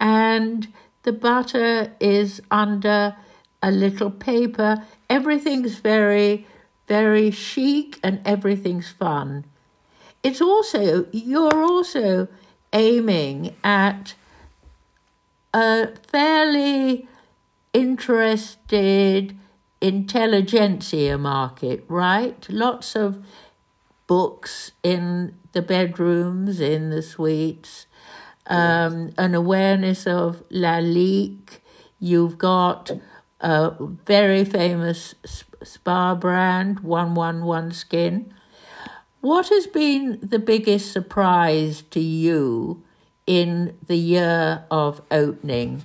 And 0.00 0.72
the 1.02 1.12
butter 1.12 1.92
is 2.00 2.40
under 2.50 3.16
a 3.62 3.70
little 3.70 4.10
paper. 4.10 4.84
Everything's 5.10 5.78
very, 5.78 6.46
very 6.86 7.30
chic 7.30 7.98
and 8.02 8.20
everything's 8.24 8.90
fun. 8.90 9.44
It's 10.22 10.40
also, 10.40 11.06
you're 11.12 11.62
also 11.62 12.28
aiming 12.72 13.54
at 13.62 14.14
a 15.52 15.88
fairly 16.10 17.08
interested 17.72 19.36
intelligentsia 19.80 21.18
market, 21.18 21.84
right? 21.88 22.46
Lots 22.48 22.96
of 22.96 23.24
books 24.06 24.72
in 24.82 25.34
the 25.52 25.62
bedrooms, 25.62 26.60
in 26.60 26.90
the 26.90 27.02
suites, 27.02 27.86
um, 28.46 29.12
an 29.18 29.34
awareness 29.34 30.06
of 30.06 30.42
Lalique. 30.50 31.60
You've 32.00 32.38
got 32.38 32.90
a 33.40 33.72
very 34.06 34.44
famous 34.44 35.14
spa 35.62 36.14
brand, 36.14 36.80
111 36.80 37.72
Skin. 37.72 38.34
What 39.20 39.48
has 39.48 39.66
been 39.66 40.18
the 40.22 40.38
biggest 40.38 40.92
surprise 40.92 41.82
to 41.90 42.00
you 42.00 42.82
in 43.28 43.76
the 43.86 43.96
year 43.96 44.64
of 44.70 45.02
opening? 45.10 45.84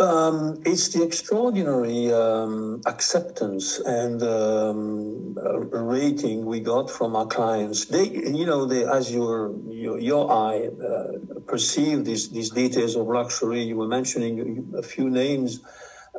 Um, 0.00 0.62
it's 0.64 0.88
the 0.90 1.02
extraordinary 1.02 2.12
um, 2.12 2.80
acceptance 2.86 3.80
and 3.80 4.22
um, 4.22 5.34
rating 5.34 6.46
we 6.46 6.60
got 6.60 6.88
from 6.88 7.16
our 7.16 7.26
clients. 7.26 7.86
They, 7.86 8.06
you 8.06 8.46
know, 8.46 8.64
they, 8.64 8.84
as 8.84 9.12
your 9.12 9.52
your, 9.66 9.98
your 9.98 10.30
eye 10.30 10.68
uh, 10.68 11.40
perceive 11.46 12.04
these 12.04 12.30
these 12.30 12.50
details 12.50 12.94
of 12.94 13.08
luxury. 13.08 13.62
You 13.62 13.76
were 13.76 13.88
mentioning 13.88 14.72
a 14.78 14.82
few 14.82 15.10
names 15.10 15.60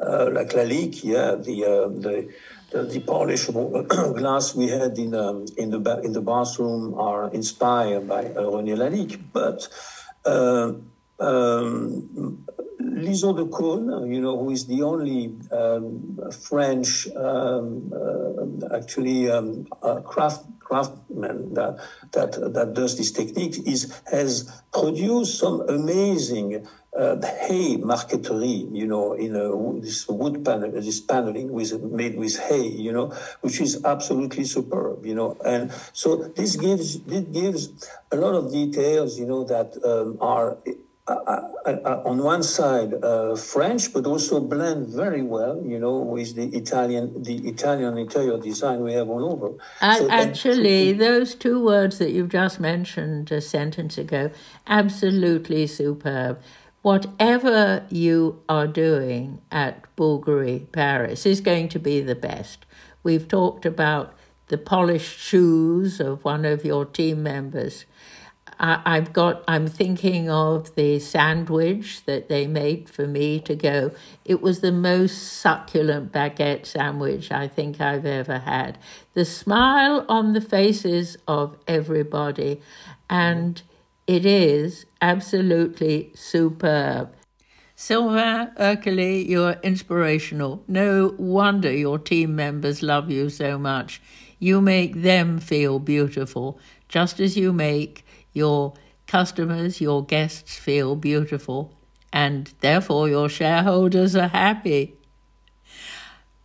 uh, 0.02 0.30
like 0.32 0.50
Lalique, 0.50 1.04
yeah, 1.04 1.36
the 1.36 1.58
uh, 1.64 1.88
the 1.88 2.30
the, 2.72 2.84
the 2.84 3.00
polished 3.00 3.52
glass 4.20 4.56
we 4.56 4.68
had 4.68 4.98
in 4.98 5.14
um, 5.16 5.46
in 5.58 5.70
the 5.70 6.02
in 6.04 6.14
the 6.14 6.22
bathroom 6.22 6.94
are 6.96 7.32
inspired 7.32 8.08
by 8.08 8.26
uh, 8.26 8.44
René 8.44 8.76
Lalique, 8.76 9.20
but. 9.34 9.68
Uh, 10.26 10.74
um, 11.22 12.46
Lison 13.02 13.34
de 13.34 13.46
Caunes, 13.46 14.08
you 14.08 14.22
know, 14.22 14.38
who 14.38 14.52
is 14.52 14.66
the 14.68 14.84
only 14.84 15.36
um, 15.52 16.20
French, 16.48 17.08
um, 17.16 17.92
uh, 17.94 18.76
actually, 18.76 19.30
um, 19.30 19.68
uh, 19.82 20.02
craft 20.02 20.46
craftsman 20.60 21.54
that 21.56 21.80
that 22.12 22.32
that 22.54 22.74
does 22.74 22.98
this 22.98 23.12
technique, 23.12 23.56
is 23.66 24.02
has 24.12 24.62
produced 24.72 25.40
some 25.40 25.62
amazing 25.68 26.68
uh, 26.96 27.16
hay 27.48 27.78
marqueterie, 27.78 28.68
you 28.72 28.86
know, 28.86 29.14
in 29.14 29.36
a, 29.36 29.82
this 29.82 30.08
wood 30.08 30.44
panel, 30.44 30.72
this 30.72 31.00
paneling 31.00 31.52
with 31.52 31.82
made 31.84 32.18
with 32.18 32.38
hay, 32.38 32.68
you 32.68 32.92
know, 32.92 33.14
which 33.42 33.62
is 33.62 33.84
absolutely 33.84 34.44
superb, 34.44 35.06
you 35.06 35.16
know, 35.16 35.38
and 35.46 35.72
so 35.94 36.16
this 36.36 36.56
gives 36.56 37.00
this 37.04 37.26
gives 37.26 37.90
a 38.12 38.16
lot 38.16 38.34
of 38.36 38.52
details, 38.52 39.20
you 39.20 39.26
know, 39.26 39.44
that 39.44 39.78
um, 39.84 40.18
are 40.22 40.58
uh, 41.10 41.50
uh, 41.66 41.78
uh, 41.86 42.02
on 42.06 42.20
one 42.20 42.44
side 42.44 42.94
uh, 43.04 43.36
French, 43.36 43.92
but 43.92 44.06
also 44.06 44.40
blend 44.40 44.90
very 44.90 45.24
well, 45.24 45.60
you 45.66 45.80
know, 45.80 45.98
with 45.98 46.36
the 46.36 46.46
Italian 46.56 47.24
the 47.24 47.38
Italian 47.48 47.98
interior 47.98 48.38
design 48.38 48.82
we 48.82 48.94
have 48.94 49.10
all 49.10 49.32
over. 49.34 49.50
So 49.98 50.10
actually, 50.10 50.94
those 50.94 51.34
two 51.34 51.64
words 51.64 51.98
that 51.98 52.12
you've 52.12 52.30
just 52.30 52.60
mentioned 52.60 53.32
a 53.32 53.42
sentence 53.42 53.98
ago, 53.98 54.30
absolutely 54.68 55.66
superb. 55.66 56.40
Whatever 56.84 57.86
you 57.90 58.42
are 58.48 58.68
doing 58.68 59.42
at 59.52 59.84
Bulgari 59.96 60.72
Paris 60.72 61.26
is 61.26 61.42
going 61.42 61.70
to 61.70 61.80
be 61.80 62.02
the 62.02 62.16
best. 62.16 62.66
We've 63.02 63.28
talked 63.28 63.66
about 63.66 64.14
the 64.50 64.58
polished 64.60 65.18
shoes 65.20 66.00
of 66.00 66.24
one 66.24 66.46
of 66.46 66.64
your 66.64 66.86
team 66.86 67.24
members. 67.24 67.86
I, 68.62 68.96
have 68.96 69.14
got, 69.14 69.44
I'm 69.48 69.68
thinking 69.68 70.30
of 70.30 70.76
the 70.76 71.00
sandwich 71.00 72.04
that 72.06 72.28
they 72.28 72.46
made 72.46 72.90
for 72.90 73.08
me 73.08 73.40
to 73.42 73.56
go. 73.56 73.92
It 74.26 74.42
was 74.42 74.60
the 74.60 74.74
most 74.74 75.16
succulent 75.16 76.12
baguette 76.12 76.66
sandwich 76.66 77.32
I 77.32 77.48
think 77.48 77.80
I've 77.80 78.06
ever 78.06 78.40
had. 78.40 78.78
The 79.14 79.24
smile 79.24 80.06
on 80.10 80.34
the 80.34 80.42
faces 80.42 81.18
of 81.26 81.58
everybody, 81.68 82.60
and 83.10 83.62
it 84.08 84.26
is 84.26 84.86
absolutely 85.02 86.12
superb. 86.16 87.14
Sylvain 87.76 88.52
Ercoli, 88.60 89.26
you're 89.26 89.56
inspirational. 89.64 90.66
No 90.68 91.16
wonder 91.18 91.72
your 91.72 91.98
team 91.98 92.36
members 92.36 92.84
love 92.84 93.10
you 93.10 93.30
so 93.30 93.58
much. 93.58 94.02
You 94.40 94.62
make 94.62 95.02
them 95.02 95.40
feel 95.40 95.80
beautiful, 95.80 96.60
just 96.88 97.20
as 97.20 97.38
you 97.38 97.54
make 97.54 98.06
your 98.34 98.74
customers, 99.06 99.82
your 99.82 100.04
guests 100.04 100.58
feel 100.58 100.96
beautiful, 100.96 101.74
and 102.12 102.52
therefore 102.62 103.10
your 103.10 103.30
shareholders 103.30 104.16
are 104.16 104.30
happy. 104.30 104.96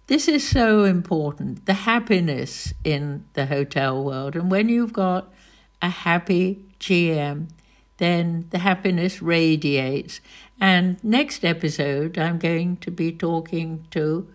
This 0.06 0.28
is 0.28 0.46
so 0.46 0.84
important 0.84 1.64
the 1.64 1.72
happiness 1.72 2.74
in 2.84 3.24
the 3.32 3.46
hotel 3.46 4.04
world. 4.04 4.36
And 4.36 4.50
when 4.50 4.68
you've 4.68 4.92
got 4.92 5.32
a 5.80 5.88
happy 5.88 6.62
GM, 6.78 7.48
then 7.96 8.46
the 8.50 8.58
happiness 8.58 9.22
radiates. 9.22 10.20
And 10.60 11.02
next 11.02 11.44
episode, 11.44 12.18
I'm 12.18 12.38
going 12.38 12.76
to 12.78 12.90
be 12.90 13.12
talking 13.12 13.86
to 13.92 14.28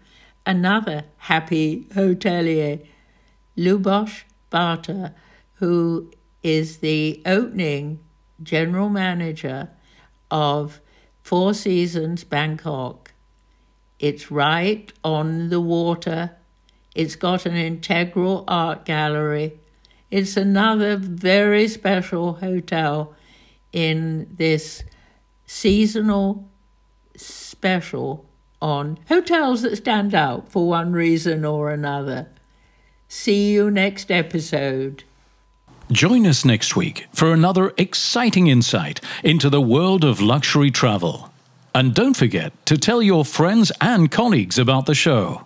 another 0.45 1.03
happy 1.17 1.85
hotelier, 1.93 2.79
Lubosh 3.59 4.23
Bata, 4.49 5.13
who 5.55 6.09
is 6.41 6.77
the 6.77 7.21
opening 7.25 7.99
general 8.41 8.87
manager 8.87 9.69
of 10.31 10.79
Four 11.21 11.53
Seasons 11.53 12.23
Bangkok. 12.23 13.11
It's 13.99 14.31
right 14.31 14.91
on 15.03 15.49
the 15.49 15.59
water. 15.59 16.37
It's 16.95 17.17
got 17.17 17.45
an 17.45 17.55
integral 17.55 18.45
art 18.47 18.85
gallery. 18.85 19.59
It's 20.09 20.37
another 20.37 20.95
very 20.95 21.67
special 21.67 22.35
hotel 22.35 23.13
in 23.73 24.27
this 24.33 24.83
seasonal 25.45 26.47
special 27.15 28.25
on 28.61 28.97
hotels 29.09 29.63
that 29.63 29.75
stand 29.75 30.15
out 30.15 30.49
for 30.49 30.67
one 30.67 30.93
reason 30.93 31.43
or 31.43 31.71
another. 31.71 32.29
See 33.11 33.49
you 33.49 33.71
next 33.71 34.11
episode. 34.11 35.03
Join 35.91 36.27
us 36.27 36.45
next 36.45 36.75
week 36.75 37.07
for 37.11 37.33
another 37.33 37.73
exciting 37.75 38.45
insight 38.45 39.01
into 39.23 39.49
the 39.49 39.59
world 39.59 40.03
of 40.03 40.21
luxury 40.21 40.69
travel. 40.69 41.33
And 41.73 41.95
don't 41.95 42.15
forget 42.15 42.53
to 42.67 42.77
tell 42.77 43.01
your 43.01 43.25
friends 43.25 43.71
and 43.81 44.11
colleagues 44.11 44.59
about 44.59 44.85
the 44.85 44.93
show. 44.93 45.41